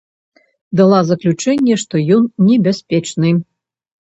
[0.79, 3.37] Дала заключэнне, што ён небяспечны.